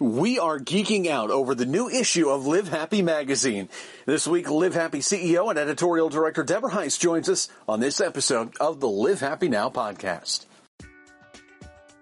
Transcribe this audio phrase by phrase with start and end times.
[0.00, 3.68] We are geeking out over the new issue of Live Happy magazine.
[4.06, 8.56] This week, Live Happy CEO and editorial director Deborah Heisz joins us on this episode
[8.58, 10.46] of the Live Happy Now podcast.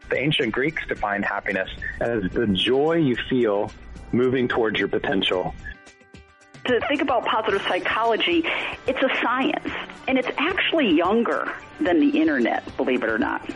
[0.09, 1.69] The ancient Greeks defined happiness
[2.01, 3.71] as the joy you feel
[4.13, 5.55] moving towards your potential.
[6.65, 8.43] To think about positive psychology,
[8.87, 9.69] it's a science,
[10.09, 13.47] and it's actually younger than the internet, believe it or not.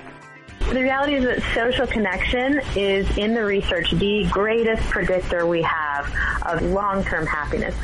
[0.69, 6.13] The reality is that social connection is in the research the greatest predictor we have
[6.45, 7.75] of long-term happiness.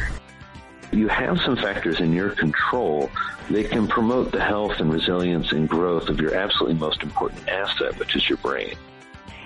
[0.91, 3.09] You have some factors in your control
[3.51, 7.97] that can promote the health and resilience and growth of your absolutely most important asset,
[7.99, 8.75] which is your brain.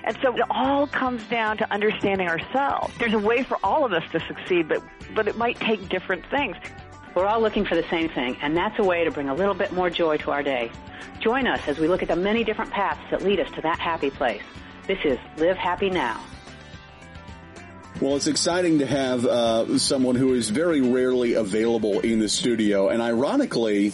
[0.03, 2.93] And so it all comes down to understanding ourselves.
[2.97, 4.81] There's a way for all of us to succeed, but,
[5.13, 6.57] but it might take different things.
[7.17, 9.55] We're all looking for the same thing, and that's a way to bring a little
[9.55, 10.71] bit more joy to our day.
[11.19, 13.79] Join us as we look at the many different paths that lead us to that
[13.79, 14.43] happy place.
[14.85, 16.23] This is Live Happy Now.
[17.99, 22.89] Well, it's exciting to have uh, someone who is very rarely available in the studio,
[22.89, 23.89] and ironically,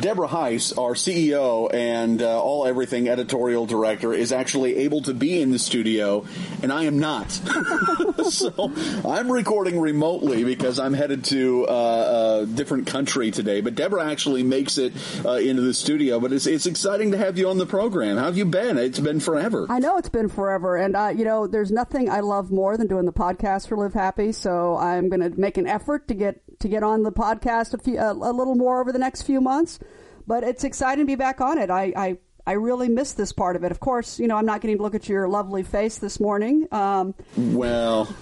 [0.00, 5.40] Deborah Heisz, our CEO and uh, all everything editorial director, is actually able to be
[5.40, 6.26] in the studio,
[6.62, 7.30] and I am not.
[8.30, 8.72] so
[9.04, 13.60] I'm recording remotely because I'm headed to uh, a different country today.
[13.60, 14.92] But Deborah actually makes it
[15.24, 16.20] uh, into the studio.
[16.20, 18.16] But it's it's exciting to have you on the program.
[18.16, 18.78] How have you been?
[18.78, 19.66] It's been forever.
[19.68, 22.86] I know it's been forever, and uh, you know, there's nothing I love more than
[22.86, 24.32] doing the podcast for Live Happy.
[24.32, 27.78] So I'm going to make an effort to get to get on the podcast a,
[27.78, 29.78] few, a, a little more over the next few months.
[30.26, 31.70] But it's exciting to be back on it.
[31.70, 33.70] I, I I really miss this part of it.
[33.70, 36.68] Of course, you know, I'm not getting to look at your lovely face this morning.
[36.72, 38.14] Um, well,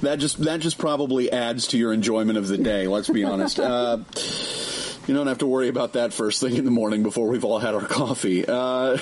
[0.00, 2.86] that just that just probably adds to your enjoyment of the day.
[2.86, 3.60] Let's be honest.
[3.60, 3.98] Uh,
[5.06, 7.58] you don't have to worry about that first thing in the morning before we've all
[7.58, 8.44] had our coffee.
[8.46, 8.98] Uh,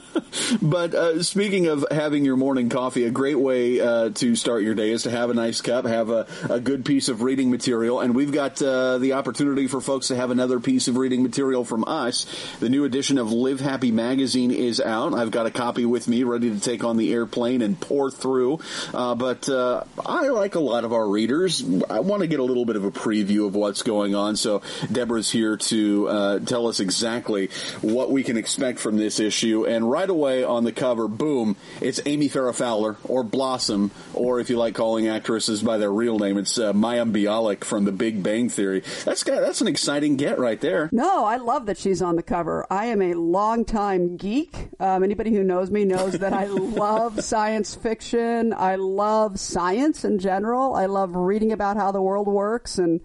[0.62, 4.74] but uh, speaking of having your morning coffee, a great way uh, to start your
[4.74, 8.00] day is to have a nice cup, have a, a good piece of reading material,
[8.00, 11.64] and we've got uh, the opportunity for folks to have another piece of reading material
[11.64, 12.26] from us.
[12.60, 15.14] The new edition of Live Happy magazine is out.
[15.14, 18.60] I've got a copy with me, ready to take on the airplane and pore through.
[18.92, 21.64] Uh, but uh, I like a lot of our readers.
[21.88, 24.36] I want to get a little bit of a preview of what's going on.
[24.36, 24.62] So
[24.92, 27.48] Deborah's here to uh, tell us exactly
[27.80, 29.66] what we can expect from this issue.
[29.66, 34.50] And right away on the cover, boom, it's Amy Farrah Fowler or Blossom, or if
[34.50, 38.22] you like calling actresses by their real name, it's uh, Mayim Bialik from The Big
[38.22, 38.82] Bang Theory.
[39.04, 40.88] That's got, that's an exciting get right there.
[40.92, 42.66] No, I love that she's on the cover.
[42.70, 44.68] I am a longtime geek.
[44.78, 48.52] Um, anybody who knows me knows that I love science fiction.
[48.52, 50.74] I love science in general.
[50.74, 53.00] I love reading about how the world works and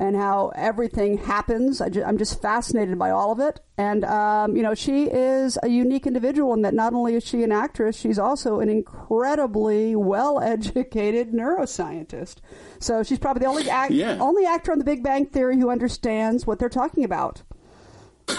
[0.00, 1.82] and how everything happens.
[1.82, 3.60] I am just fascinated by all of it.
[3.76, 7.42] And, um, you know, she is a unique individual in that not only is she
[7.42, 12.36] an actress, she's also an incredibly well educated neuroscientist.
[12.78, 14.16] So she's probably the only, act- yeah.
[14.18, 17.42] only actor on The Big Bang Theory who understands what they're talking about.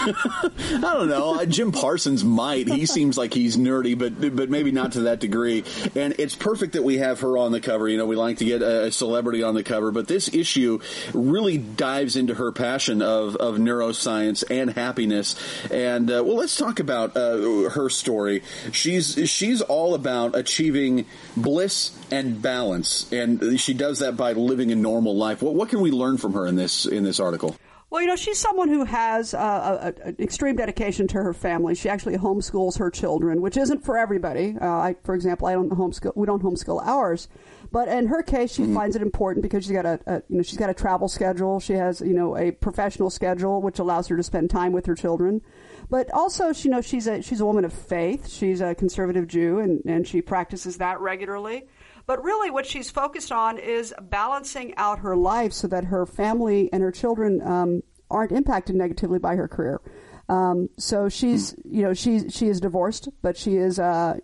[0.00, 1.40] I don't know.
[1.40, 2.68] Uh, Jim Parsons might.
[2.68, 5.64] He seems like he's nerdy, but but maybe not to that degree.
[5.94, 7.88] And it's perfect that we have her on the cover.
[7.88, 10.80] You know, we like to get a celebrity on the cover, but this issue
[11.12, 15.36] really dives into her passion of of neuroscience and happiness.
[15.70, 18.42] And uh, well, let's talk about uh, her story.
[18.72, 24.76] She's she's all about achieving bliss and balance, and she does that by living a
[24.76, 25.42] normal life.
[25.42, 27.56] What what can we learn from her in this in this article?
[27.92, 31.74] Well, you know, she's someone who has uh, an extreme dedication to her family.
[31.74, 34.56] She actually homeschools her children, which isn't for everybody.
[34.58, 36.16] Uh, I, for example, I don't homeschool.
[36.16, 37.28] We don't homeschool ours,
[37.70, 38.74] but in her case, she mm-hmm.
[38.74, 41.60] finds it important because she's got a, a, you know she's got a travel schedule.
[41.60, 44.94] She has you know a professional schedule, which allows her to spend time with her
[44.94, 45.42] children.
[45.90, 48.26] But also, she, you know, she's a she's a woman of faith.
[48.26, 51.66] She's a conservative Jew, and and she practices that regularly.
[52.06, 56.68] But really, what she's focused on is balancing out her life so that her family
[56.72, 59.80] and her children um, aren't impacted negatively by her career.
[60.28, 64.18] Um, so she's, you know, she she is divorced, but she is uh,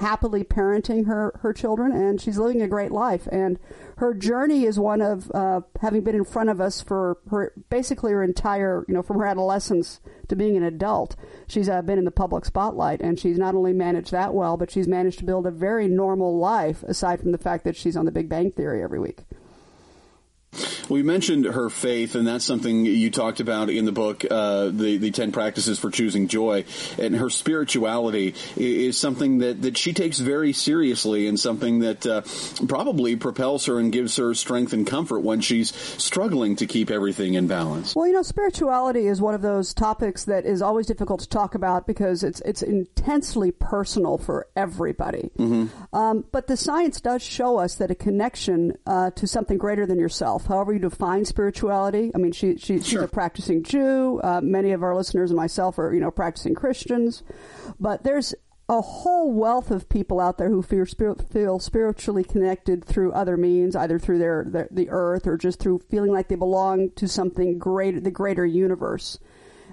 [0.00, 3.28] happily parenting her her children, and she's living a great life.
[3.30, 3.58] And
[3.98, 8.12] her journey is one of uh, having been in front of us for her basically
[8.12, 11.14] her entire, you know, from her adolescence to being an adult.
[11.46, 14.70] She's uh, been in the public spotlight, and she's not only managed that well, but
[14.70, 16.82] she's managed to build a very normal life.
[16.84, 19.20] Aside from the fact that she's on The Big Bang Theory every week.
[20.88, 24.98] We mentioned her faith, and that's something you talked about in the book, uh, the
[24.98, 26.64] the ten practices for choosing joy.
[26.98, 32.22] And her spirituality is something that that she takes very seriously, and something that uh,
[32.66, 37.34] probably propels her and gives her strength and comfort when she's struggling to keep everything
[37.34, 37.94] in balance.
[37.94, 41.54] Well, you know, spirituality is one of those topics that is always difficult to talk
[41.54, 45.30] about because it's it's intensely personal for everybody.
[45.38, 45.96] Mm-hmm.
[45.96, 49.98] Um, but the science does show us that a connection uh, to something greater than
[49.98, 52.10] yourself, however you define spirituality.
[52.14, 54.20] I mean, she, she she's a practicing Jew.
[54.22, 57.22] Uh, many of our listeners and myself are you know practicing Christians,
[57.80, 58.34] but there's
[58.68, 60.86] a whole wealth of people out there who feel,
[61.30, 65.78] feel spiritually connected through other means, either through their, their the earth or just through
[65.90, 69.18] feeling like they belong to something greater, the greater universe.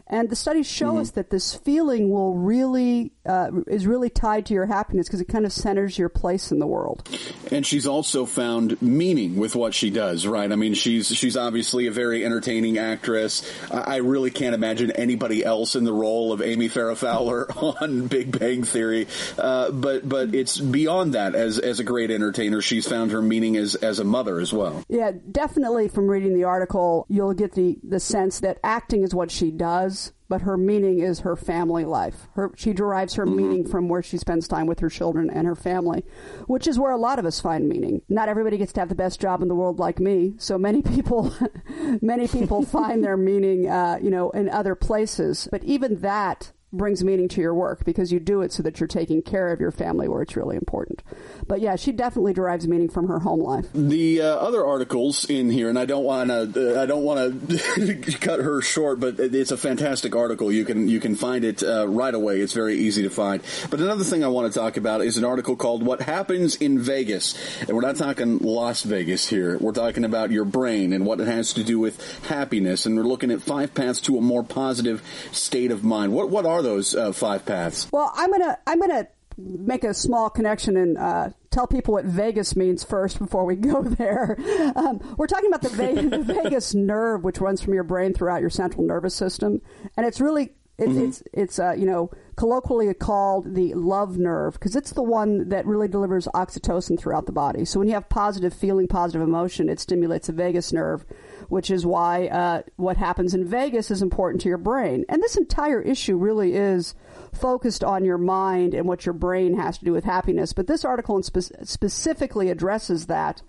[0.07, 0.97] And the studies show Mm-hmm.
[0.97, 5.27] us that this feeling will really uh, is really tied to your happiness because it
[5.27, 7.07] kind of centers your place in the world.
[7.51, 10.51] And she's also found meaning with what she does, right?
[10.51, 13.49] I mean, she's she's obviously a very entertaining actress.
[13.71, 17.51] I, I really can't imagine anybody else in the role of Amy Farrah Fowler
[17.81, 19.07] on Big Bang Theory.
[19.37, 21.35] Uh, but but it's beyond that.
[21.35, 24.83] As as a great entertainer, she's found her meaning as as a mother as well.
[24.87, 25.87] Yeah, definitely.
[25.89, 30.11] From reading the article, you'll get the the sense that acting is what she does,
[30.31, 32.29] but her meaning is her family life.
[32.35, 35.57] Her she derives her meaning from where she spends time with her children and her
[35.57, 36.05] family,
[36.47, 38.01] which is where a lot of us find meaning.
[38.07, 40.81] Not everybody gets to have the best job in the world like me, so many
[40.95, 41.33] people
[42.01, 45.49] many people find their meaning, uh, you know, in other places.
[45.51, 48.87] But even that brings meaning to your work because you do it so that you're
[48.87, 51.03] taking care of your family where it's really important.
[51.47, 53.67] But yeah, she definitely derives meaning from her home life.
[53.73, 57.49] The uh, other articles in here, and I don't want to, uh, I don't want
[57.49, 60.51] to cut her short, but it's a fantastic article.
[60.51, 62.39] You can you can find it uh, right away.
[62.39, 63.41] It's very easy to find.
[63.69, 66.79] But another thing I want to talk about is an article called "What Happens in
[66.79, 69.57] Vegas," and we're not talking Las Vegas here.
[69.59, 73.03] We're talking about your brain and what it has to do with happiness, and we're
[73.03, 76.13] looking at five paths to a more positive state of mind.
[76.13, 77.87] What what are those uh, five paths?
[77.91, 82.55] Well, I'm gonna I'm gonna make a small connection and uh, tell people what Vegas
[82.55, 84.37] means first before we go there.
[84.75, 88.41] Um, we're talking about the, Ve- the vagus nerve, which runs from your brain throughout
[88.41, 89.61] your central nervous system,
[89.97, 94.75] and it's really it's it's, it's uh, you know colloquially called the love nerve because
[94.75, 97.65] it's the one that really delivers oxytocin throughout the body.
[97.65, 101.05] So when you have positive feeling, positive emotion, it stimulates the vagus nerve,
[101.49, 105.05] which is why uh, what happens in Vegas is important to your brain.
[105.07, 106.95] And this entire issue really is
[107.33, 110.53] focused on your mind and what your brain has to do with happiness.
[110.53, 113.41] But this article in spe- specifically addresses that.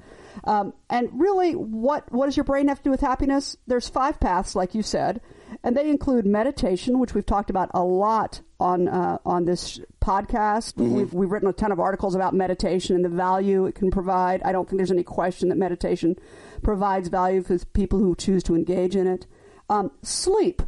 [0.44, 3.56] Um, and really, what what does your brain have to do with happiness?
[3.66, 5.20] There's five paths, like you said,
[5.64, 10.76] and they include meditation, which we've talked about a lot on uh, on this podcast.
[10.76, 14.42] We've, we've written a ton of articles about meditation and the value it can provide.
[14.42, 16.16] I don't think there's any question that meditation
[16.62, 19.26] provides value for people who choose to engage in it.
[19.68, 20.62] Um, sleep,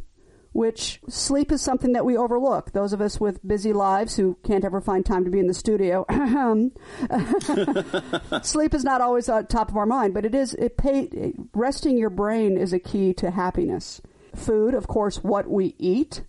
[0.53, 2.71] which sleep is something that we overlook.
[2.71, 5.53] Those of us with busy lives who can't ever find time to be in the
[5.53, 6.05] studio,
[8.41, 10.53] sleep is not always on top of our mind, but it is.
[10.53, 14.01] It pay, resting your brain is a key to happiness.
[14.35, 16.23] Food, of course, what we eat.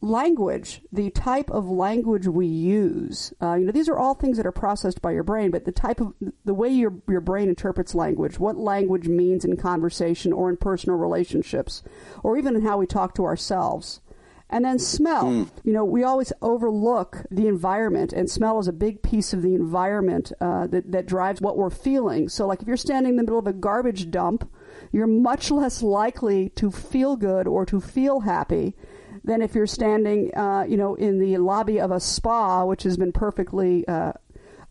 [0.00, 3.32] Language, the type of language we use.
[3.42, 5.72] Uh, you know, these are all things that are processed by your brain, but the
[5.72, 6.14] type of
[6.44, 10.96] the way your your brain interprets language, what language means in conversation or in personal
[10.96, 11.82] relationships,
[12.22, 14.00] or even in how we talk to ourselves.
[14.50, 15.30] And then smell.
[15.64, 19.54] You know, we always overlook the environment, and smell is a big piece of the
[19.54, 22.28] environment uh, that, that drives what we're feeling.
[22.30, 24.48] So, like if you're standing in the middle of a garbage dump,
[24.92, 28.74] you're much less likely to feel good or to feel happy
[29.24, 32.96] than if you're standing, uh, you know, in the lobby of a spa, which has
[32.96, 34.12] been perfectly uh,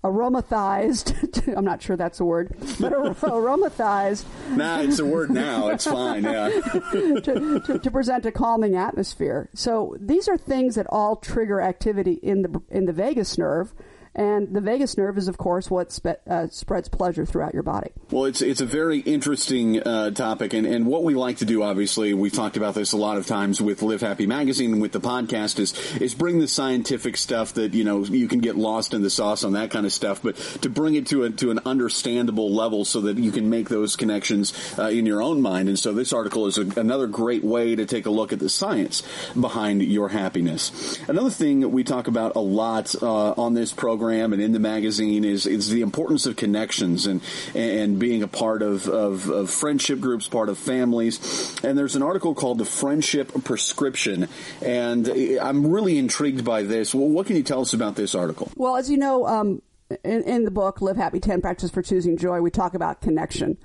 [0.04, 1.56] aromatized.
[1.58, 5.70] I'm not sure that's a word, but ar- aromatized Nah, it's a word now.
[5.70, 6.24] It's fine.
[6.24, 6.50] Yeah.
[6.94, 7.22] to,
[7.66, 9.50] to, to present a calming atmosphere.
[9.54, 13.74] So these are things that all trigger activity in the in the vagus nerve.
[14.18, 17.92] And the vagus nerve is, of course, what spe- uh, spreads pleasure throughout your body.
[18.10, 21.62] Well, it's it's a very interesting uh, topic, and, and what we like to do,
[21.62, 24.92] obviously, we've talked about this a lot of times with Live Happy Magazine and with
[24.92, 28.96] the podcast, is is bring the scientific stuff that you know you can get lost
[28.96, 31.52] in the sauce on that kind of stuff, but to bring it to a to
[31.52, 35.70] an understandable level so that you can make those connections uh, in your own mind.
[35.70, 38.50] And so, this article is a, another great way to take a look at the
[38.50, 39.04] science
[39.40, 40.98] behind your happiness.
[41.08, 45.24] Another thing we talk about a lot uh, on this program and in the magazine
[45.24, 47.22] is is the importance of connections and
[47.56, 51.56] and being a part of, of, of friendship groups, part of families.
[51.64, 54.28] And there's an article called "The Friendship Prescription,"
[54.62, 56.94] and I'm really intrigued by this.
[56.94, 58.52] Well, what can you tell us about this article?
[58.56, 59.62] Well, as you know, um,
[60.04, 63.58] in, in the book "Live Happy: Ten Practices for Choosing Joy," we talk about connection.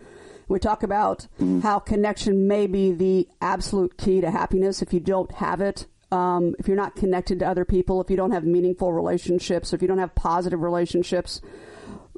[0.49, 1.61] We talk about mm-hmm.
[1.61, 4.83] how connection may be the absolute key to happiness.
[4.83, 8.17] If you don't have it, um, if you're not connected to other people, if you
[8.17, 11.41] don't have meaningful relationships, if you don't have positive relationships,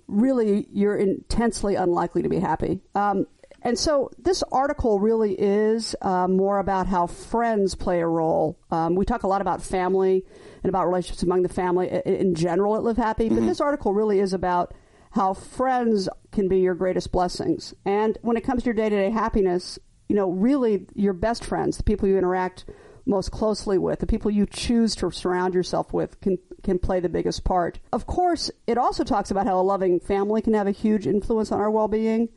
[0.09, 2.81] really you're intensely unlikely to be happy.
[2.95, 3.27] Um,
[3.63, 8.59] and so this article really is uh, more about how friends play a role.
[8.71, 10.23] Um, we talk a lot about family
[10.63, 13.47] and about relationships among the family in general at Live Happy, but mm-hmm.
[13.47, 14.75] this article really is about
[15.13, 17.73] how friends can be your greatest blessings.
[17.87, 21.45] And when it comes to your day to day happiness, you know, really your best
[21.45, 22.67] friends, the people you interact
[23.07, 27.09] most closely with, the people you choose to surround yourself with can can play the
[27.09, 27.79] biggest part.
[27.93, 31.53] Of course, it also talks about how a loving family can have a huge influence
[31.53, 32.31] on our well-being,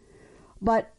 [0.61, 0.93] but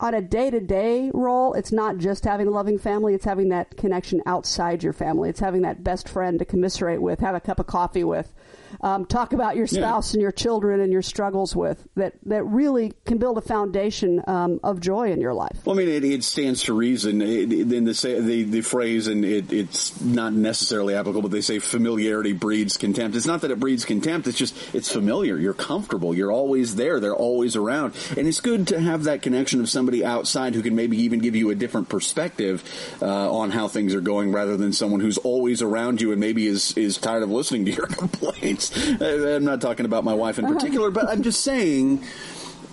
[0.00, 3.48] on a day to day role, it's not just having a loving family, it's having
[3.48, 5.28] that connection outside your family.
[5.28, 8.32] It's having that best friend to commiserate with, have a cup of coffee with,
[8.80, 10.18] um, talk about your spouse yeah.
[10.18, 14.60] and your children and your struggles with that, that really can build a foundation um,
[14.62, 15.64] of joy in your life.
[15.64, 17.18] Well, I mean, it, it stands to reason.
[17.18, 22.32] Then the, the, the phrase, and it, it's not necessarily applicable, but they say familiarity
[22.32, 23.16] breeds contempt.
[23.16, 25.36] It's not that it breeds contempt, it's just, it's familiar.
[25.36, 26.14] You're comfortable.
[26.14, 27.00] You're always there.
[27.00, 27.94] They're always around.
[28.16, 31.34] And it's good to have that connection of somebody outside who can maybe even give
[31.34, 32.62] you a different perspective
[33.02, 36.46] uh, on how things are going rather than someone who's always around you and maybe
[36.46, 38.67] is, is tired of listening to your complaints.
[39.00, 42.04] I'm not talking about my wife in particular, but I'm just saying.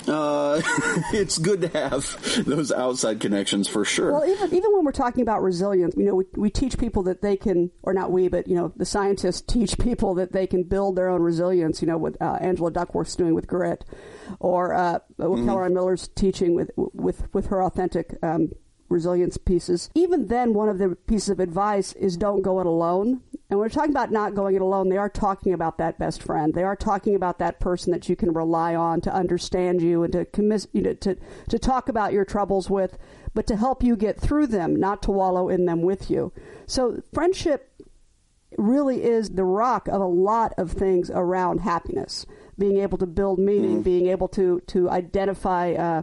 [0.08, 0.62] Uh,
[1.14, 4.12] it's good to have those outside connections for sure.
[4.12, 7.24] Well, even, even when we're talking about resilience, you know, we, we teach people that
[7.24, 10.62] they can, or not we, but, you know, the scientists teach people that they can
[10.62, 13.84] build their own resilience, you know, what uh, Angela Duckworth's doing with grit,
[14.40, 15.74] or uh, what mm-hmm.
[15.74, 18.52] Miller's teaching with, with, with her authentic um,
[18.96, 19.90] resilience pieces.
[19.94, 23.22] Even then, one of the pieces of advice is don't go it alone.
[23.50, 26.24] And when we're talking about not going it alone, they are talking about that best
[26.24, 26.54] friend.
[26.54, 30.14] They are talking about that person that you can rely on to understand you and
[30.14, 31.16] to commis- you know, to
[31.50, 32.98] to talk about your troubles with,
[33.36, 36.32] but to help you get through them, not to wallow in them with you.
[36.66, 37.70] So friendship
[38.58, 42.26] really is the rock of a lot of things around happiness.
[42.58, 45.74] Being able to build meaning, being able to to identify.
[45.74, 46.02] Uh,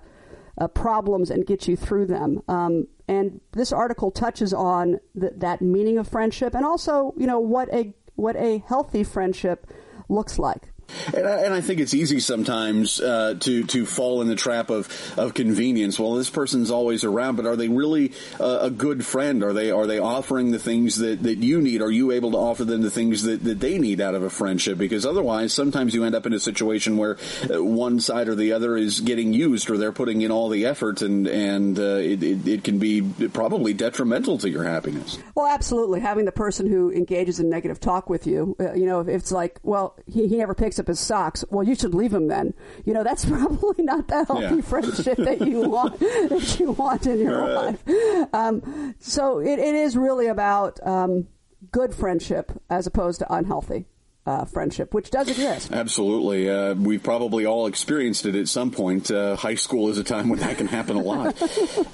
[0.58, 2.42] uh, problems and get you through them.
[2.48, 7.72] Um, and this article touches on that meaning of friendship and also, you know, what
[7.72, 9.66] a what a healthy friendship
[10.08, 10.71] looks like.
[11.14, 14.70] And I, and I, think it's easy sometimes uh, to to fall in the trap
[14.70, 15.98] of, of convenience.
[15.98, 19.42] Well, this person's always around, but are they really a good friend?
[19.42, 21.82] Are they are they offering the things that, that you need?
[21.82, 24.30] Are you able to offer them the things that, that they need out of a
[24.30, 24.78] friendship?
[24.78, 27.18] Because otherwise, sometimes you end up in a situation where
[27.52, 30.66] uh, one side or the other is getting used, or they're putting in all the
[30.66, 35.18] effort, and and uh, it, it, it can be probably detrimental to your happiness.
[35.34, 36.00] Well, absolutely.
[36.00, 39.32] Having the person who engages in negative talk with you, uh, you know, if it's
[39.32, 41.44] like, well, he, he never picks up his socks.
[41.50, 42.54] Well, you should leave him then.
[42.84, 44.60] You know, that's probably not the healthy yeah.
[44.60, 47.78] friendship that you want that you want in your right.
[47.86, 48.34] life.
[48.34, 51.28] Um, so it, it is really about um,
[51.70, 53.86] good friendship as opposed to unhealthy.
[54.24, 55.72] Uh, friendship, which does exist.
[55.72, 56.48] Absolutely.
[56.48, 59.10] Uh, we've probably all experienced it at some point.
[59.10, 61.36] Uh, high school is a time when that can happen a lot.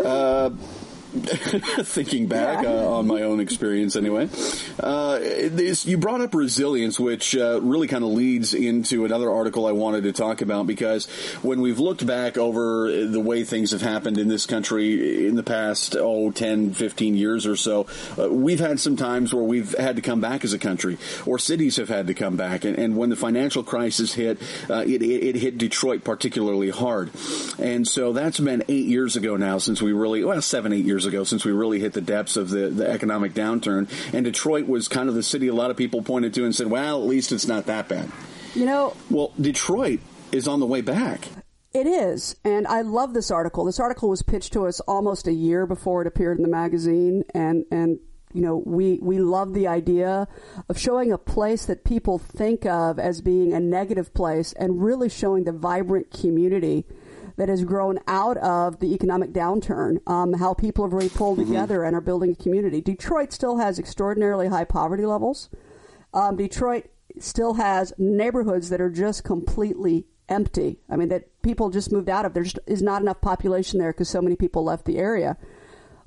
[1.84, 2.70] Thinking back yeah.
[2.70, 4.28] uh, on my own experience anyway.
[4.78, 9.66] Uh, this, you brought up resilience, which uh, really kind of leads into another article
[9.66, 11.06] I wanted to talk about because
[11.40, 15.42] when we've looked back over the way things have happened in this country in the
[15.42, 17.86] past, oh, 10, 15 years or so,
[18.18, 21.38] uh, we've had some times where we've had to come back as a country or
[21.38, 22.66] cities have had to come back.
[22.66, 24.38] And, and when the financial crisis hit,
[24.68, 27.10] uh, it, it, it hit Detroit particularly hard.
[27.58, 30.97] And so that's been eight years ago now since we really, well, seven, eight years
[30.98, 33.88] years ago since we really hit the depths of the, the economic downturn.
[34.12, 36.66] And Detroit was kind of the city a lot of people pointed to and said,
[36.66, 38.10] well, at least it's not that bad.
[38.54, 40.00] You know, well, Detroit
[40.32, 41.28] is on the way back.
[41.72, 43.64] It is, and I love this article.
[43.66, 47.24] This article was pitched to us almost a year before it appeared in the magazine,
[47.34, 47.98] and and
[48.32, 50.26] you know we we love the idea
[50.70, 55.10] of showing a place that people think of as being a negative place, and really
[55.10, 56.86] showing the vibrant community
[57.38, 61.48] that has grown out of the economic downturn, um, how people have really pulled mm-hmm.
[61.48, 62.80] together and are building a community.
[62.80, 65.48] Detroit still has extraordinarily high poverty levels.
[66.12, 66.86] Um, Detroit
[67.20, 70.80] still has neighborhoods that are just completely empty.
[70.90, 72.34] I mean, that people just moved out of.
[72.34, 75.36] There just is not enough population there because so many people left the area.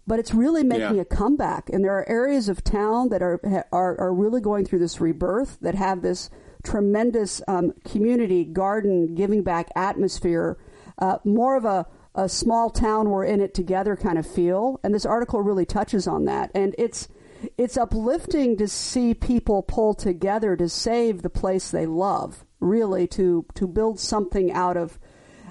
[0.06, 1.04] But it's really making yeah.
[1.04, 3.40] a comeback, and there are areas of town that are
[3.72, 6.30] are, are really going through this rebirth that have this
[6.64, 10.58] tremendous um, community garden giving back atmosphere
[11.02, 14.80] uh, more of a, a small town we're in it together kind of feel.
[14.84, 16.52] And this article really touches on that.
[16.56, 17.10] And it's
[17.58, 23.46] it's uplifting to see people pull together to save the place they love, really to
[23.56, 25.00] to build something out of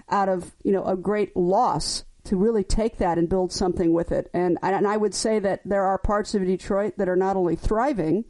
[0.08, 4.12] out of you know a great loss to really take that and build something with
[4.12, 4.30] it.
[4.32, 7.56] And and I would say that there are parts of Detroit that are not only
[7.56, 8.24] thriving,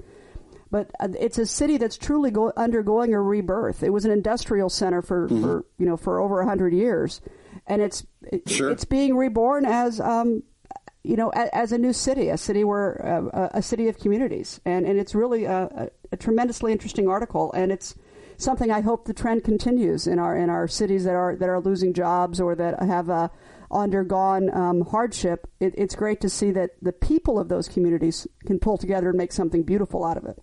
[0.70, 3.82] but uh, it's a city that's truly go, undergoing a rebirth.
[3.82, 5.42] It was an industrial center for, mm-hmm.
[5.42, 7.20] for you know for over hundred years,
[7.66, 8.70] and it's it, sure.
[8.70, 10.42] it's being reborn as um,
[11.02, 14.60] you know as, as, a new city, a city where uh, a city of communities,
[14.64, 17.96] and and it's really a, a, a tremendously interesting article, and it's
[18.36, 21.60] something I hope the trend continues in our in our cities that are that are
[21.60, 23.28] losing jobs or that have uh,
[23.72, 25.48] undergone um, hardship.
[25.58, 29.18] It, it's great to see that the people of those communities can pull together and
[29.18, 30.38] make something beautiful out of it.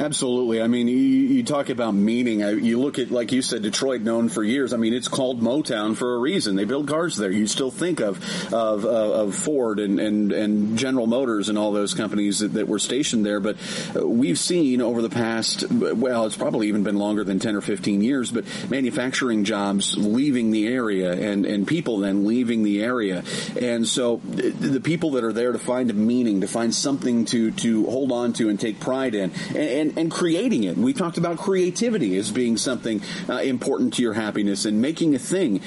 [0.00, 0.62] Absolutely.
[0.62, 2.40] I mean, you, you talk about meaning.
[2.40, 4.72] You look at, like you said, Detroit, known for years.
[4.72, 6.56] I mean, it's called Motown for a reason.
[6.56, 7.30] They build cars there.
[7.30, 8.18] You still think of
[8.50, 12.78] of, of Ford and, and, and General Motors and all those companies that, that were
[12.78, 13.40] stationed there.
[13.40, 13.58] But
[13.94, 17.60] uh, we've seen over the past, well, it's probably even been longer than 10 or
[17.60, 23.22] 15 years, but manufacturing jobs leaving the area and, and people then leaving the area.
[23.60, 27.50] And so the people that are there to find a meaning, to find something to,
[27.50, 29.30] to hold on to and take pride in.
[29.48, 30.76] And, and, and creating it.
[30.76, 35.18] We talked about creativity as being something uh, important to your happiness and making a
[35.18, 35.60] thing.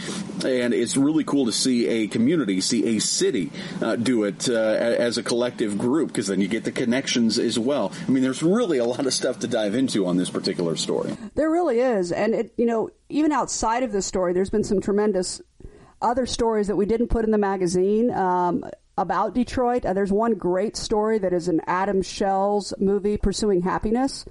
[0.44, 3.52] And it's really cool to see a community, see a city
[3.82, 7.58] uh, do it uh, as a collective group because then you get the connections as
[7.58, 7.92] well.
[8.08, 11.16] I mean, there's really a lot of stuff to dive into on this particular story.
[11.36, 12.12] There really is.
[12.12, 15.42] And, it, you know, even outside of this story, there's been some tremendous
[16.02, 18.12] other stories that we didn't put in the magazine.
[18.12, 18.66] Um,
[18.98, 19.86] about Detroit.
[19.86, 24.26] Uh, there's one great story that is an Adam Schell's movie, Pursuing Happiness,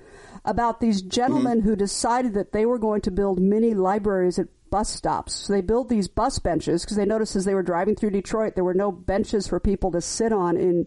[0.44, 1.68] about these gentlemen mm-hmm.
[1.68, 5.34] who decided that they were going to build mini libraries at bus stops.
[5.34, 8.54] So they built these bus benches because they noticed as they were driving through Detroit,
[8.54, 10.86] there were no benches for people to sit on in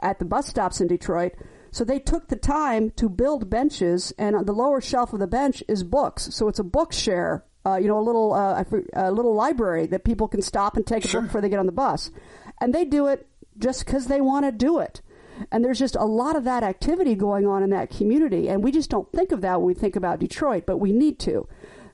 [0.00, 1.32] at the bus stops in Detroit.
[1.70, 5.26] So they took the time to build benches, and on the lower shelf of the
[5.26, 6.28] bench is books.
[6.34, 8.62] So it's a book share, uh, you know, a little uh,
[8.92, 11.66] a little library that people can stop and take a book before they get on
[11.66, 12.10] the bus
[12.62, 13.26] and they do it
[13.58, 15.02] just because they want to do it.
[15.50, 18.48] And there's just a lot of that activity going on in that community.
[18.48, 21.18] And we just don't think of that when we think about Detroit, but we need
[21.20, 21.48] to.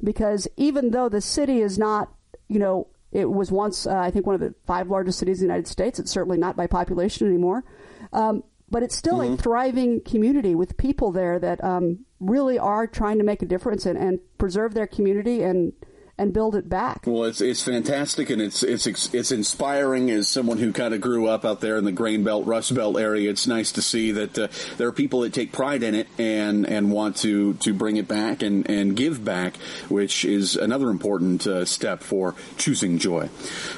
[0.05, 2.13] Because even though the city is not,
[2.49, 5.49] you know, it was once, uh, I think, one of the five largest cities in
[5.49, 7.65] the United States, it's certainly not by population anymore.
[8.13, 9.35] Um, but it's still mm-hmm.
[9.35, 13.87] a thriving community with people there that um, really are trying to make a difference
[13.87, 15.73] and, and preserve their community and
[16.19, 17.03] and build it back.
[17.07, 21.29] Well, it's it's fantastic and it's it's it's inspiring as someone who kind of grew
[21.29, 23.31] up out there in the grain belt, rust belt area.
[23.31, 26.67] It's nice to see that uh, there are people that take pride in it and
[26.67, 29.57] and want to to bring it back and and give back,
[29.89, 33.29] which is another important uh, step for choosing joy.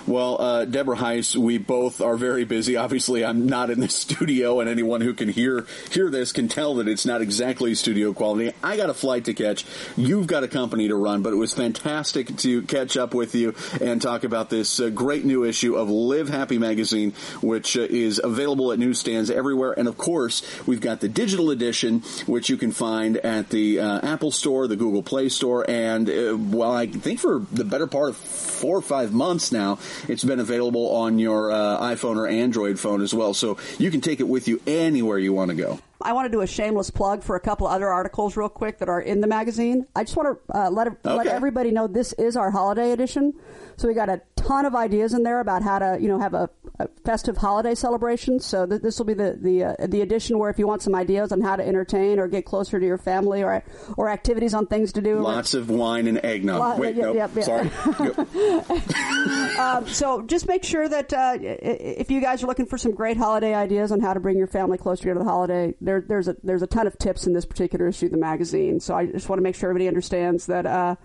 [0.07, 2.77] Well, uh, Deborah Heisz, we both are very busy.
[2.77, 6.77] Obviously, I'm not in the studio, and anyone who can hear hear this can tell
[6.77, 8.53] that it's not exactly studio quality.
[8.63, 9.67] I got a flight to catch.
[9.97, 13.55] You've got a company to run, but it was fantastic to catch up with you
[13.81, 17.13] and talk about this uh, great new issue of Live Happy magazine,
[17.43, 19.73] which uh, is available at newsstands everywhere.
[19.77, 24.01] And of course, we've got the digital edition, which you can find at the uh,
[24.07, 28.11] Apple Store, the Google Play Store, and uh, well, I think for the better part
[28.11, 32.79] of four or five months now, it's been available on your uh, iPhone or Android
[32.79, 33.35] phone as well.
[33.35, 35.81] So you can take it with you anywhere you want to go.
[36.03, 38.89] I want to do a shameless plug for a couple other articles real quick that
[38.89, 39.87] are in the magazine.
[39.95, 41.15] I just want to uh, let okay.
[41.15, 43.35] let everybody know this is our holiday edition.
[43.77, 46.35] So we got a ton of ideas in there about how to you know have
[46.35, 48.41] a, a festive holiday celebration.
[48.41, 50.95] So th- this will be the the uh, the edition where if you want some
[50.95, 53.63] ideas on how to entertain or get closer to your family or
[53.97, 55.21] or activities on things to do.
[55.21, 56.79] Lots of wine and eggnog.
[56.81, 57.43] Wait, nope, yeah, yeah.
[57.43, 57.71] sorry.
[59.59, 63.17] um, so just make sure that uh, if you guys are looking for some great
[63.17, 66.37] holiday ideas on how to bring your family closer to the holiday there, there's a
[66.43, 68.81] there's a ton of tips in this particular issue of the magazine.
[68.81, 70.97] So I just want to make sure everybody understands that uh,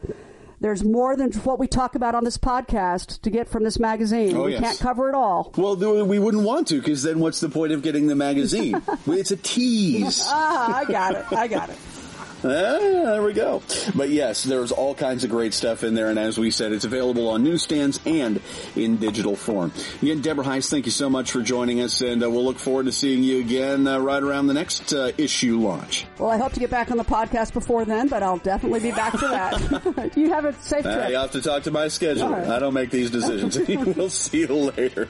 [0.60, 4.36] there's more than what we talk about on this podcast to get from this magazine.
[4.36, 4.62] Oh, we yes.
[4.62, 5.54] can't cover it all.
[5.58, 8.82] Well, we wouldn't want to because then what's the point of getting the magazine?
[9.08, 10.22] it's a tease.
[10.26, 11.26] ah, I got it.
[11.32, 11.78] I got it.
[12.44, 13.62] Ah, there we go.
[13.96, 16.86] But yes, there's all kinds of great stuff in there, and as we said, it's
[16.86, 18.42] available on newsstands and
[18.76, 19.72] in digital form.
[20.02, 22.86] Again, Deborah Heisz, thank you so much for joining us, and uh, we'll look forward
[22.86, 26.06] to seeing you again uh, right around the next uh, issue launch.
[26.20, 28.92] Well, I hope to get back on the podcast before then, but I'll definitely be
[28.92, 30.12] back for that.
[30.16, 31.10] you have a safe trip.
[31.10, 32.30] you have to talk to my schedule.
[32.30, 32.48] Right.
[32.48, 33.58] I don't make these decisions.
[33.96, 35.08] we'll see you later.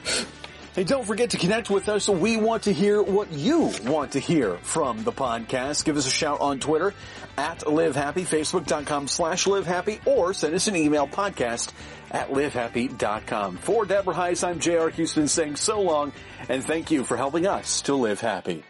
[0.76, 2.06] Hey, don't forget to connect with us.
[2.06, 5.86] We want to hear what you want to hear from the podcast.
[5.86, 6.92] Give us a shout on Twitter
[7.38, 11.72] at Live Happy, Facebook.com slash livehappy, or send us an email podcast
[12.10, 13.56] at livehappy.com.
[13.56, 14.90] For Deborah Heisz, I'm J.R.
[14.90, 16.12] Houston saying so long
[16.46, 18.62] and thank you for helping us to live happy.